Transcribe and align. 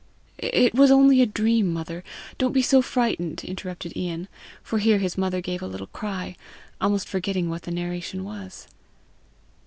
"It 0.39 0.73
was 0.73 0.89
only 0.89 1.21
a 1.21 1.27
dream, 1.27 1.71
mother! 1.71 2.03
don't 2.39 2.53
be 2.53 2.63
so 2.63 2.81
frightened," 2.81 3.43
interrupted 3.43 3.95
lan, 3.95 4.27
for 4.63 4.79
here 4.79 4.97
his 4.97 5.15
mother 5.15 5.41
gave 5.41 5.61
a 5.61 5.67
little 5.67 5.85
cry, 5.93 6.35
almost 6.81 7.07
forgetting 7.07 7.51
what 7.51 7.61
the 7.61 7.71
narration 7.71 8.23
was. 8.23 8.65